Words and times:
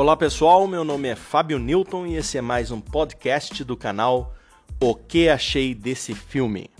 Olá 0.00 0.16
pessoal, 0.16 0.66
meu 0.66 0.82
nome 0.82 1.08
é 1.08 1.14
Fábio 1.14 1.58
Newton 1.58 2.06
e 2.06 2.16
esse 2.16 2.38
é 2.38 2.40
mais 2.40 2.70
um 2.70 2.80
podcast 2.80 3.62
do 3.62 3.76
canal 3.76 4.34
O 4.80 4.94
que 4.94 5.28
achei 5.28 5.74
desse 5.74 6.14
filme. 6.14 6.70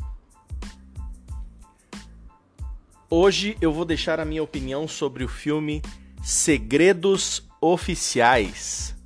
Hoje 3.10 3.59
eu 3.60 3.74
vou 3.74 3.84
deixar 3.84 4.18
a 4.20 4.24
minha 4.24 4.42
opinião 4.42 4.88
sobre 4.88 5.22
o 5.22 5.28
filme 5.28 5.82
Segredos 6.22 7.46
Oficiais. 7.60 8.96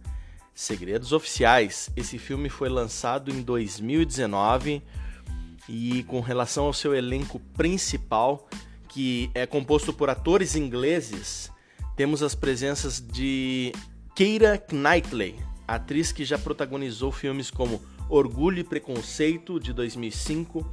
Segredos 0.54 1.12
Oficiais. 1.12 1.90
Esse 1.96 2.16
filme 2.16 2.48
foi 2.48 2.68
lançado 2.68 3.32
em 3.32 3.42
2019 3.42 4.80
e 5.68 6.04
com 6.04 6.20
relação 6.20 6.66
ao 6.66 6.72
seu 6.72 6.94
elenco 6.94 7.40
principal, 7.56 8.48
que 8.88 9.28
é 9.34 9.44
composto 9.44 9.92
por 9.92 10.08
atores 10.08 10.54
ingleses, 10.54 11.50
temos 11.96 12.22
as 12.22 12.34
presenças 12.34 13.00
de 13.00 13.72
Keira 14.14 14.64
Knightley, 14.70 15.34
atriz 15.66 16.12
que 16.12 16.24
já 16.24 16.38
protagonizou 16.38 17.10
filmes 17.10 17.50
como 17.50 17.82
Orgulho 18.08 18.60
e 18.60 18.64
Preconceito 18.64 19.58
de 19.58 19.72
2005, 19.72 20.64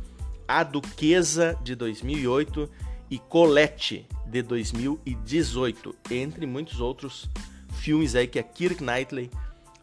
A 0.48 0.63
Duquesa 0.63 1.58
de 1.63 1.73
2008 1.73 2.70
e 3.09 3.18
Colette 3.18 4.05
de 4.27 4.44
2018, 4.44 5.96
entre 6.12 6.46
muitos 6.46 6.80
outros 6.80 7.32
filmes 7.80 8.13
aí 8.13 8.27
que 8.27 8.38
a 8.38 8.44
Keira 8.44 8.76
Knightley 8.76 9.32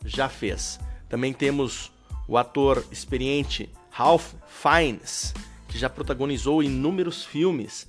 já 0.05 0.29
fez. 0.29 0.79
Também 1.09 1.33
temos 1.33 1.91
o 2.29 2.39
ator 2.39 2.87
experiente 2.93 3.69
Ralph 3.91 4.35
Fiennes, 4.47 5.35
que 5.67 5.77
já 5.77 5.91
protagonizou 5.91 6.63
inúmeros 6.63 7.25
filmes 7.25 7.89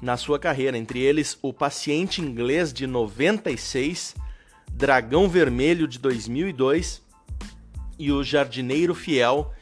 na 0.00 0.16
sua 0.16 0.38
carreira, 0.38 0.78
entre 0.78 1.00
eles 1.00 1.38
O 1.42 1.52
Paciente 1.52 2.22
Inglês 2.22 2.72
de 2.72 2.86
96 2.86 4.14
Dragão 4.80 5.28
Vermelho 5.28 5.86
de 5.86 5.98
2002 5.98 7.02
e 7.98 8.10
O 8.10 8.24
Jardineiro 8.24 8.94
Fiel 8.94 9.52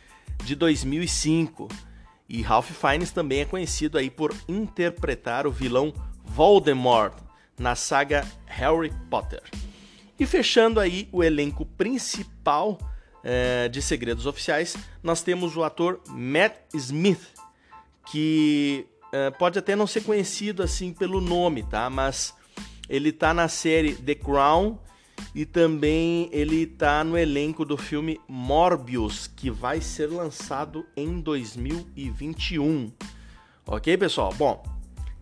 de 0.44 0.54
2005. 0.54 1.66
E 2.28 2.40
Ralph 2.40 2.70
Fiennes 2.70 3.10
também 3.10 3.40
é 3.40 3.44
conhecido 3.44 3.98
aí 3.98 4.10
por 4.10 4.32
interpretar 4.46 5.44
o 5.44 5.50
vilão 5.50 5.92
Voldemort 6.24 7.14
na 7.58 7.74
saga 7.74 8.24
Harry 8.46 8.92
Potter. 9.10 9.42
E 10.20 10.24
fechando 10.24 10.78
aí 10.78 11.08
o 11.10 11.24
elenco 11.24 11.66
principal 11.66 12.78
é, 13.24 13.68
de 13.68 13.82
Segredos 13.82 14.24
Oficiais, 14.24 14.76
nós 15.02 15.20
temos 15.20 15.56
o 15.56 15.64
ator 15.64 16.00
Matt 16.10 16.54
Smith, 16.74 17.26
que 18.08 18.86
é, 19.12 19.32
pode 19.32 19.58
até 19.58 19.74
não 19.74 19.88
ser 19.88 20.02
conhecido 20.04 20.62
assim 20.62 20.92
pelo 20.92 21.20
nome, 21.20 21.64
tá? 21.64 21.90
Mas 21.90 22.32
ele 22.88 23.10
tá 23.10 23.34
na 23.34 23.48
série 23.48 23.96
The 23.96 24.14
Crown 24.14 24.78
e 25.34 25.44
também 25.44 26.28
ele 26.32 26.62
está 26.62 27.04
no 27.04 27.16
elenco 27.16 27.64
do 27.64 27.76
filme 27.76 28.20
Morbius, 28.26 29.26
que 29.26 29.50
vai 29.50 29.80
ser 29.80 30.06
lançado 30.06 30.86
em 30.96 31.20
2021. 31.20 32.90
Ok, 33.66 33.96
pessoal? 33.96 34.32
Bom, 34.34 34.62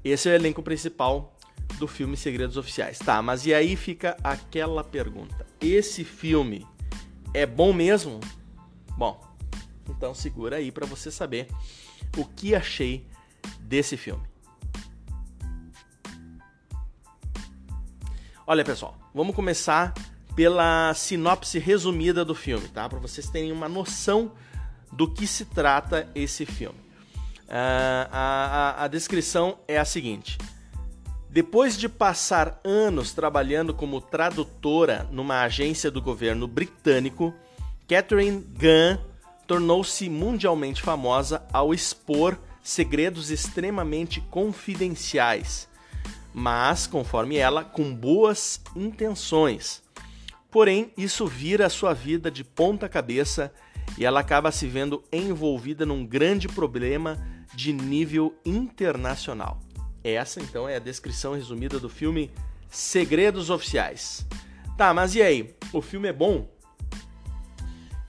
esse 0.05 0.29
é 0.29 0.33
o 0.33 0.35
elenco 0.35 0.63
principal 0.63 1.37
do 1.79 1.87
filme 1.87 2.17
Segredos 2.17 2.57
Oficiais. 2.57 2.99
Tá, 2.99 3.21
mas 3.21 3.45
e 3.47 3.53
aí 3.53 3.77
fica 3.77 4.17
aquela 4.23 4.85
pergunta: 4.85 5.47
esse 5.61 6.05
filme 6.05 6.67
é 7.35 7.45
bom 7.45 7.73
mesmo? 7.73 8.21
Bom, 8.97 9.21
então 9.89 10.15
segura 10.15 10.57
aí 10.57 10.71
para 10.71 10.87
você 10.87 11.11
saber 11.11 11.49
o 12.17 12.25
que 12.25 12.55
achei 12.55 13.07
desse 13.61 13.97
filme. 13.97 14.23
Olha, 18.47 18.65
pessoal, 18.65 18.97
vamos 19.17 19.35
começar 19.35 19.95
pela 20.37 20.93
sinopse 20.93 21.59
resumida 21.59 22.23
do 22.23 22.35
filme, 22.35 22.69
tá? 22.69 22.87
Para 22.87 22.99
vocês 22.99 23.31
terem 23.31 23.51
uma 23.51 23.67
noção 23.67 24.33
do 24.93 25.11
que 25.11 25.27
se 25.27 25.47
trata 25.47 26.07
esse 26.15 26.45
filme. 26.45 26.79
Uh, 27.49 28.05
a, 28.13 28.75
a, 28.77 28.85
a 28.85 28.89
descrição 28.89 29.59
é 29.67 29.79
a 29.79 29.87
seguinte: 29.87 30.37
depois 31.31 31.79
de 31.79 31.89
passar 31.89 32.61
anos 32.63 33.15
trabalhando 33.15 33.73
como 33.73 34.03
tradutora 34.03 35.09
numa 35.11 35.41
agência 35.41 35.91
do 35.91 36.03
governo 36.03 36.47
britânico, 36.47 37.33
Catherine 37.89 38.45
Gunn 38.53 39.03
tornou-se 39.47 40.11
mundialmente 40.11 40.83
famosa 40.83 41.43
ao 41.51 41.73
expor 41.73 42.39
segredos 42.63 43.31
extremamente 43.31 44.21
confidenciais 44.21 45.69
mas, 46.39 46.87
conforme 46.87 47.39
ela, 47.39 47.65
com 47.65 47.95
boas 47.95 48.61
intenções. 48.77 49.83
Porém, 50.51 50.93
isso 50.95 51.27
vira 51.27 51.65
a 51.65 51.71
sua 51.71 51.95
vida 51.95 52.31
de 52.31 52.45
ponta 52.45 52.91
cabeça 52.91 53.51
e 53.97 54.05
ela 54.05 54.21
acaba 54.21 54.53
se 54.53 54.67
vendo 54.67 55.03
envolvida 55.11 55.87
num 55.87 56.05
grande 56.05 56.47
problema 56.47 57.17
de 57.55 57.73
nível 57.73 58.39
internacional. 58.45 59.61
Essa 60.05 60.39
então 60.39 60.69
é 60.69 60.77
a 60.77 60.79
descrição 60.79 61.33
resumida 61.33 61.81
do 61.81 61.89
filme 61.89 62.31
Segredos 62.69 63.49
Oficiais. 63.49 64.27
Tá, 64.77 64.93
mas 64.93 65.15
e 65.15 65.23
aí? 65.23 65.57
O 65.73 65.81
filme 65.81 66.09
é 66.09 66.13
bom? 66.13 66.47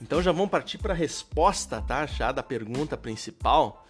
Então 0.01 0.21
já 0.21 0.33
vamos 0.33 0.49
partir 0.49 0.79
para 0.79 0.93
a 0.93 0.97
resposta, 0.97 1.81
tá? 1.81 2.05
Já 2.05 2.33
da 2.33 2.43
pergunta 2.43 2.97
principal 2.97 3.87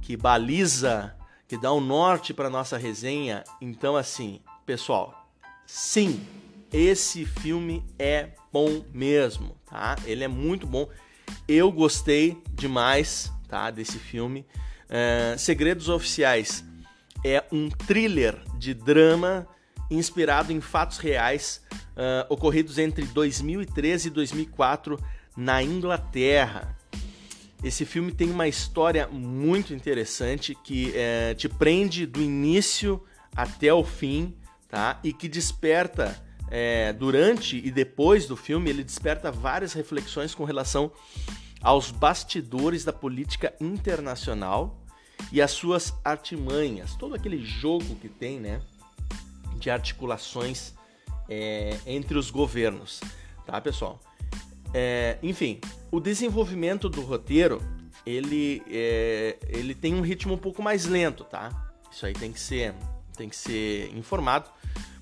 que 0.00 0.16
baliza 0.16 1.14
que 1.48 1.56
dá 1.56 1.72
um 1.72 1.80
norte 1.80 2.34
para 2.34 2.50
nossa 2.50 2.76
resenha. 2.76 3.44
Então, 3.60 3.96
assim, 3.96 4.40
pessoal, 4.64 5.28
sim, 5.66 6.26
esse 6.72 7.24
filme 7.24 7.84
é 7.98 8.30
bom 8.52 8.84
mesmo, 8.92 9.56
tá? 9.66 9.96
Ele 10.04 10.24
é 10.24 10.28
muito 10.28 10.66
bom. 10.66 10.88
Eu 11.46 11.70
gostei 11.70 12.42
demais, 12.52 13.32
tá? 13.48 13.70
Desse 13.70 13.98
filme. 13.98 14.46
Uh, 14.86 15.38
Segredos 15.38 15.88
Oficiais 15.88 16.64
é 17.24 17.44
um 17.50 17.68
thriller 17.68 18.36
de 18.56 18.72
drama 18.72 19.46
inspirado 19.90 20.52
em 20.52 20.60
fatos 20.60 20.98
reais 20.98 21.62
uh, 21.70 22.32
ocorridos 22.32 22.78
entre 22.78 23.04
2013 23.06 24.08
e 24.08 24.10
2004 24.10 24.98
na 25.36 25.62
Inglaterra. 25.62 26.76
Esse 27.66 27.84
filme 27.84 28.12
tem 28.12 28.30
uma 28.30 28.46
história 28.46 29.08
muito 29.08 29.74
interessante 29.74 30.54
que 30.54 30.92
é, 30.94 31.34
te 31.34 31.48
prende 31.48 32.06
do 32.06 32.22
início 32.22 33.02
até 33.34 33.74
o 33.74 33.82
fim, 33.82 34.36
tá? 34.68 35.00
E 35.02 35.12
que 35.12 35.28
desperta 35.28 36.16
é, 36.48 36.92
durante 36.92 37.56
e 37.56 37.68
depois 37.72 38.26
do 38.26 38.36
filme, 38.36 38.70
ele 38.70 38.84
desperta 38.84 39.32
várias 39.32 39.72
reflexões 39.72 40.32
com 40.32 40.44
relação 40.44 40.92
aos 41.60 41.90
bastidores 41.90 42.84
da 42.84 42.92
política 42.92 43.52
internacional 43.60 44.80
e 45.32 45.42
as 45.42 45.50
suas 45.50 45.92
artimanhas, 46.04 46.94
todo 46.94 47.16
aquele 47.16 47.44
jogo 47.44 47.96
que 47.96 48.08
tem, 48.08 48.38
né, 48.38 48.60
de 49.58 49.70
articulações 49.70 50.72
é, 51.28 51.76
entre 51.84 52.16
os 52.16 52.30
governos, 52.30 53.00
tá, 53.44 53.60
pessoal? 53.60 53.98
É, 54.78 55.16
enfim, 55.22 55.58
o 55.90 55.98
desenvolvimento 55.98 56.90
do 56.90 57.00
roteiro 57.00 57.62
ele, 58.04 58.62
é, 58.70 59.38
ele 59.48 59.74
tem 59.74 59.94
um 59.94 60.02
ritmo 60.02 60.34
um 60.34 60.38
pouco 60.38 60.62
mais 60.62 60.84
lento, 60.84 61.24
tá? 61.24 61.72
Isso 61.90 62.04
aí 62.04 62.12
tem 62.12 62.30
que 62.30 62.38
ser, 62.38 62.74
tem 63.16 63.26
que 63.26 63.36
ser 63.36 63.90
informado, 63.96 64.50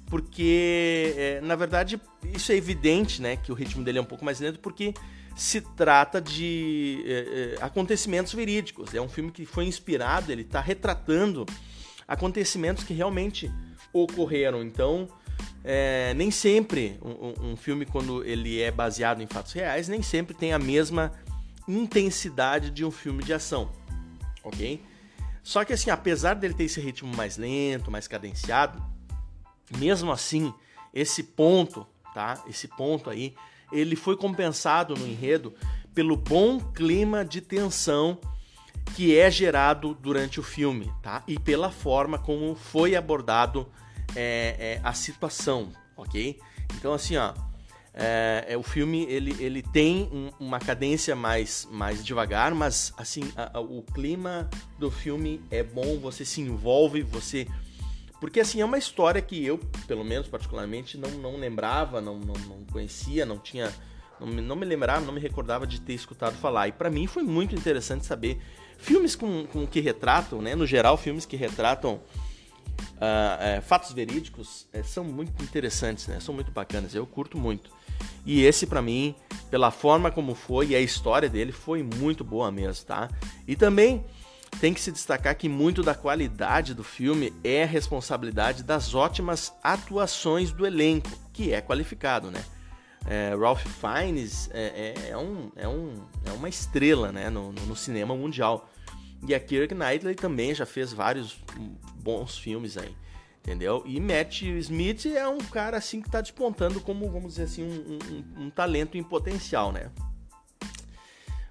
porque 0.07 1.13
é, 1.17 1.41
na 1.41 1.57
verdade 1.57 2.01
isso 2.33 2.53
é 2.53 2.55
evidente, 2.55 3.21
né? 3.21 3.35
Que 3.35 3.51
o 3.51 3.55
ritmo 3.55 3.83
dele 3.83 3.99
é 3.99 4.01
um 4.01 4.05
pouco 4.05 4.25
mais 4.25 4.39
lento, 4.39 4.61
porque 4.61 4.95
se 5.35 5.61
trata 5.61 6.21
de 6.21 7.03
é, 7.05 7.57
é 7.59 7.65
acontecimentos 7.65 8.33
verídicos. 8.33 8.95
É 8.95 9.01
um 9.01 9.09
filme 9.09 9.33
que 9.33 9.45
foi 9.45 9.65
inspirado, 9.65 10.31
ele 10.31 10.43
está 10.43 10.61
retratando 10.61 11.45
acontecimentos 12.07 12.85
que 12.85 12.95
realmente 12.95 13.51
ocorreram. 13.93 14.63
Então 14.63 15.09
é, 15.65 16.13
nem 16.13 16.31
sempre 16.31 16.99
um, 17.03 17.53
um, 17.53 17.57
filme, 17.57 17.87
quando 17.87 18.23
ele 18.23 18.61
é 18.61 18.71
baseado 18.71 19.23
em 19.23 19.27
fatos 19.27 19.53
reais, 19.53 19.89
nem 19.89 20.03
sempre 20.03 20.35
tem 20.35 20.53
a 20.53 20.59
mesma 20.59 21.11
intensidade 21.67 22.71
de 22.71 22.85
um 22.85 22.91
filme 22.91 23.25
de 23.25 23.33
ação, 23.33 23.71
ok? 24.43 24.83
Só 25.43 25.65
que 25.65 25.73
assim, 25.73 25.89
apesar 25.89 26.35
dele 26.35 26.53
ter 26.53 26.65
esse 26.65 26.81
ritmo 26.81 27.15
mais 27.17 27.39
lento, 27.39 27.91
mais 27.91 28.07
cadenciado, 28.07 28.83
mesmo 29.75 30.13
assim, 30.13 30.53
esse 30.93 31.23
ponto, 31.23 31.87
tá? 32.13 32.45
Esse 32.47 32.69
ponto 32.69 33.09
aí, 33.09 33.35
ele 33.73 33.97
foi 33.97 34.19
compensado 34.19 34.95
no 34.95 35.07
enredo 35.07 35.55
pelo 35.95 36.17
bom 36.17 36.61
clima 36.61 37.25
de 37.25 37.41
tensão 37.41 38.19
que 38.95 39.17
é 39.17 39.31
gerado 39.31 39.95
durante 39.95 40.39
o 40.39 40.43
filme, 40.43 40.93
tá? 41.03 41.23
E 41.27 41.39
pela 41.39 41.71
forma 41.71 42.19
como 42.19 42.55
foi 42.55 42.95
abordado 42.95 43.67
é, 44.15 44.57
é, 44.59 44.81
a 44.83 44.93
situação, 44.93 45.71
ok? 45.97 46.39
Então 46.77 46.93
assim, 46.93 47.17
ó, 47.17 47.35
é, 47.97 48.47
é, 48.49 48.57
o 48.57 48.63
filme 48.63 49.05
ele, 49.05 49.37
ele 49.39 49.63
tem 49.63 50.11
um, 50.13 50.31
uma 50.41 50.59
cadência 50.59 51.15
mais, 51.15 51.69
mais 51.71 52.05
devagar, 52.05 52.53
mas 52.53 52.93
assim 52.97 53.23
a, 53.37 53.59
a, 53.59 53.61
o 53.61 53.83
clima 53.83 54.51
do 54.81 54.91
filme 54.91 55.41
é 55.49 55.63
bom, 55.63 55.99
você 56.01 56.25
se 56.25 56.41
envolve, 56.41 57.03
você 57.03 57.47
Porque 58.21 58.41
assim, 58.41 58.61
é 58.61 58.65
uma 58.65 58.79
história 58.79 59.23
que 59.23 59.45
eu, 59.45 59.59
pelo 59.87 60.05
menos 60.05 60.27
particularmente, 60.27 60.99
não, 60.99 61.11
não 61.11 61.37
lembrava, 61.37 62.01
não, 62.01 62.19
não, 62.19 62.35
não 62.35 62.65
conhecia, 62.73 63.25
não 63.25 63.39
tinha. 63.39 63.73
Não 64.19 64.29
me, 64.29 64.41
não 64.41 64.57
me 64.57 64.65
lembrava, 64.65 65.05
não 65.05 65.13
me 65.13 65.21
recordava 65.21 65.67
de 65.67 65.81
ter 65.81 65.93
escutado 65.93 66.35
falar. 66.37 66.69
E 66.69 66.73
para 66.73 66.89
mim 66.89 67.07
foi 67.07 67.23
muito 67.23 67.55
interessante 67.55 68.07
saber. 68.07 68.41
Filmes 68.79 69.15
com, 69.15 69.47
com 69.47 69.67
que 69.67 69.81
retratam, 69.81 70.41
né? 70.41 70.55
No 70.55 70.67
geral, 70.67 70.97
filmes 70.97 71.27
que 71.27 71.37
retratam 71.37 72.01
uh, 73.05 73.63
fatos 73.63 73.93
verídicos 73.93 74.67
é, 74.73 74.83
são 74.83 75.05
muito 75.05 75.43
interessantes, 75.43 76.07
né? 76.07 76.21
São 76.21 76.35
muito 76.35 76.51
bacanas. 76.51 76.95
Eu 76.95 77.07
curto 77.07 77.39
muito. 77.39 77.71
E 78.27 78.43
esse, 78.43 78.67
para 78.67 78.83
mim, 78.83 79.15
pela 79.51 79.71
forma 79.71 80.11
como 80.11 80.35
foi 80.35 80.69
e 80.69 80.77
a 80.77 80.81
história 80.81 81.29
dele, 81.29 81.53
foi 81.53 81.83
muito 81.83 82.25
boa 82.25 82.51
mesmo, 82.51 82.85
tá? 82.87 83.09
E 83.47 83.55
também 83.55 84.05
tem 84.61 84.73
que 84.73 84.81
se 84.81 84.93
destacar 84.93 85.37
que 85.37 85.49
muito 85.49 85.83
da 85.83 85.95
qualidade 85.95 86.75
do 86.75 86.85
filme 86.85 87.33
é 87.43 87.65
responsabilidade 87.65 88.63
das 88.63 88.95
ótimas 88.95 89.53
atuações 89.63 90.53
do 90.53 90.67
elenco, 90.67 91.11
que 91.33 91.53
é 91.53 91.61
qualificado, 91.61 92.31
né? 92.31 92.43
É, 93.07 93.35
Ralph 93.39 93.67
Fiennes 93.67 94.49
é, 94.53 94.95
é, 94.97 95.11
é, 95.11 95.17
um, 95.17 95.51
é, 95.57 95.69
um, 95.69 95.95
é 96.25 96.33
uma 96.33 96.49
estrela 96.49 97.13
né, 97.13 97.29
no, 97.29 97.53
no, 97.53 97.77
cinema 97.77 98.17
mundial. 98.17 98.71
E 99.27 99.35
a 99.35 99.41
Kirk 99.41 99.75
Knightley 99.75 100.15
também 100.15 100.55
já 100.55 100.67
fez 100.67 100.93
vários 100.93 101.39
bons 102.03 102.37
filmes 102.37 102.77
aí, 102.77 102.95
entendeu? 103.43 103.83
E 103.87 103.99
Matt 104.01 104.43
Smith 104.43 105.07
é 105.07 105.27
um 105.27 105.39
cara 105.39 105.79
assim 105.79 106.01
que 106.01 106.09
está 106.09 106.21
despontando 106.21 106.81
como, 106.81 107.11
vamos 107.11 107.35
dizer 107.35 107.45
assim, 107.45 107.65
um, 107.65 107.99
um, 108.41 108.45
um 108.47 108.51
talento 108.51 108.99
em 108.99 109.03
potencial, 109.03 109.73
né? 109.73 109.91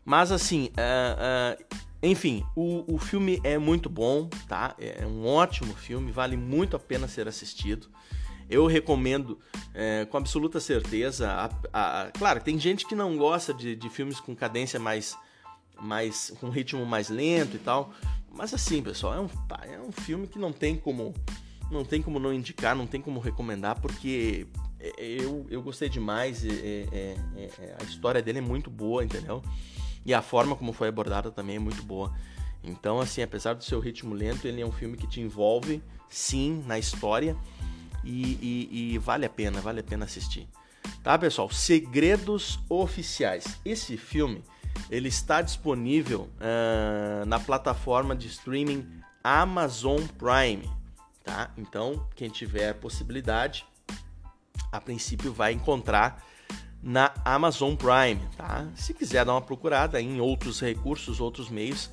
Mas 0.06 0.32
assim, 0.32 0.70
uh, 0.78 1.60
uh, 1.60 1.84
enfim, 2.02 2.46
o, 2.56 2.96
o 2.96 2.98
filme 3.00 3.40
é 3.44 3.58
muito 3.58 3.90
bom, 3.90 4.30
tá? 4.48 4.76
É 4.78 5.06
um 5.06 5.26
ótimo 5.26 5.74
filme, 5.74 6.12
vale 6.12 6.36
muito 6.36 6.76
a 6.76 6.80
pena 6.80 7.08
ser 7.08 7.28
assistido. 7.28 7.88
Eu 8.50 8.68
recomendo 8.68 9.40
é, 9.74 10.06
com 10.06 10.18
absoluta 10.18 10.60
certeza. 10.60 11.32
A, 11.32 12.02
a, 12.04 12.12
claro, 12.12 12.42
tem 12.42 12.60
gente 12.60 12.86
que 12.86 12.94
não 12.94 13.18
gosta 13.18 13.54
de, 13.54 13.74
de 13.74 13.90
filmes 13.90 14.20
com 14.20 14.36
cadência 14.36 14.80
mais, 14.80 15.18
mais. 15.84 16.34
com 16.40 16.50
ritmo 16.50 16.86
mais 16.86 17.10
lento 17.10 17.56
e 17.56 17.60
tal. 17.60 17.94
Mas 18.32 18.54
assim, 18.54 18.82
pessoal, 18.82 19.14
é 19.14 19.20
um, 19.20 19.30
é 19.72 19.80
um 19.80 19.92
filme 19.92 20.28
que 20.28 20.40
não 20.40 20.52
tem 20.52 20.76
como. 20.76 21.14
Não 21.72 21.84
tem 21.84 22.02
como 22.02 22.20
não 22.20 22.34
indicar, 22.34 22.76
não 22.76 22.86
tem 22.86 23.02
como 23.02 23.20
recomendar, 23.20 23.80
porque 23.80 24.46
é, 24.80 24.94
eu, 25.00 25.46
eu 25.50 25.62
gostei 25.62 25.90
demais. 25.90 26.46
É, 26.46 26.88
é, 26.92 27.18
é, 27.38 27.76
a 27.80 27.84
história 27.84 28.22
dele 28.22 28.40
é 28.40 28.42
muito 28.42 28.70
boa, 28.70 29.04
entendeu? 29.04 29.42
E 30.06 30.14
a 30.14 30.22
forma 30.22 30.56
como 30.56 30.74
foi 30.74 30.90
abordada 30.90 31.32
também 31.32 31.56
é 31.56 31.60
muito 31.60 31.82
boa. 31.84 32.14
Então, 32.64 33.00
assim, 33.00 33.22
apesar 33.22 33.54
do 33.54 33.64
seu 33.64 33.80
ritmo 33.80 34.14
lento, 34.14 34.48
ele 34.48 34.62
é 34.62 34.66
um 34.66 34.72
filme 34.72 34.98
que 34.98 35.08
te 35.08 35.20
envolve, 35.20 35.82
sim, 36.10 36.64
na 36.66 36.80
história 36.80 37.36
e, 38.04 38.38
e, 38.42 38.94
e 38.94 38.98
vale 38.98 39.26
a 39.26 39.30
pena, 39.30 39.62
vale 39.62 39.80
a 39.80 39.84
pena 39.84 40.06
assistir. 40.06 40.48
Tá, 41.02 41.18
pessoal? 41.18 41.50
Segredos 41.50 42.60
Oficiais. 42.70 43.60
Esse 43.66 43.98
filme, 43.98 44.44
ele 44.90 45.08
está 45.08 45.42
disponível 45.42 46.30
uh, 46.40 47.26
na 47.26 47.40
plataforma 47.40 48.16
de 48.16 48.28
streaming 48.28 48.88
Amazon 49.24 50.02
Prime, 50.18 50.70
tá? 51.24 51.50
Então, 51.58 52.08
quem 52.16 52.30
tiver 52.30 52.74
possibilidade, 52.74 53.66
a 54.72 54.82
princípio 54.82 55.32
vai 55.32 55.54
encontrar 55.54 56.24
na 56.82 57.14
Amazon 57.24 57.76
Prime, 57.76 58.22
tá? 58.36 58.68
Se 58.76 58.94
quiser 58.94 59.24
dar 59.26 59.34
uma 59.34 59.42
procurada 59.42 60.02
em 60.02 60.20
outros 60.20 60.60
recursos, 60.60 61.22
outros 61.22 61.50
meios, 61.50 61.90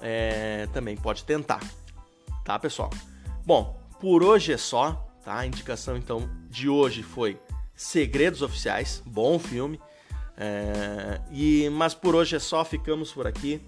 é, 0.00 0.68
também 0.72 0.96
pode 0.96 1.24
tentar, 1.24 1.60
tá, 2.44 2.58
pessoal? 2.58 2.90
Bom, 3.46 3.80
por 3.98 4.22
hoje 4.22 4.52
é 4.52 4.58
só, 4.58 5.08
tá? 5.24 5.38
A 5.38 5.46
indicação 5.46 5.96
então 5.96 6.28
de 6.50 6.68
hoje 6.68 7.02
foi 7.02 7.40
Segredos 7.74 8.42
Oficiais, 8.42 9.02
bom 9.06 9.38
filme. 9.38 9.80
É, 10.36 11.20
e 11.30 11.68
mas 11.70 11.94
por 11.94 12.14
hoje 12.14 12.36
é 12.36 12.38
só, 12.38 12.62
ficamos 12.64 13.12
por 13.12 13.26
aqui. 13.26 13.60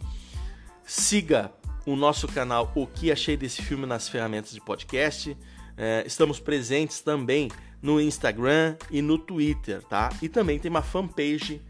Siga 0.84 1.52
o 1.86 1.96
nosso 1.96 2.28
canal 2.28 2.70
O 2.74 2.86
que 2.86 3.10
achei 3.12 3.36
desse 3.36 3.60
filme 3.62 3.86
nas 3.86 4.08
ferramentas 4.08 4.52
de 4.52 4.60
podcast. 4.60 5.36
É, 5.76 6.04
estamos 6.06 6.40
presentes 6.40 7.00
também 7.00 7.50
no 7.82 8.00
Instagram 8.00 8.76
e 8.90 9.02
no 9.02 9.18
Twitter, 9.18 9.82
tá? 9.82 10.08
E 10.22 10.28
também 10.28 10.58
tem 10.58 10.70
uma 10.70 10.82
fanpage 10.82 11.60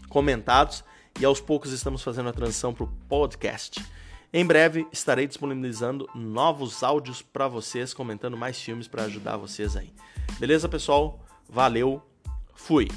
comentados 0.10 0.84
e 1.20 1.26
aos 1.26 1.40
poucos 1.40 1.72
estamos 1.72 2.02
fazendo 2.02 2.30
a 2.30 2.34
transição 2.34 2.74
para 2.74 2.86
o 2.86 2.92
podcast. 3.08 3.84
Em 4.32 4.46
breve 4.46 4.88
estarei 4.92 5.28
disponibilizando 5.28 6.10
novos 6.16 6.82
áudios 6.82 7.22
para 7.22 7.48
vocês, 7.48 7.94
comentando 7.94 8.36
mais 8.36 8.60
filmes 8.60 8.88
para 8.88 9.04
ajudar 9.04 9.38
vocês 9.38 9.76
aí. 9.76 9.94
Beleza, 10.40 10.68
pessoal? 10.68 11.20
Valeu, 11.48 12.02
fui! 12.56 12.88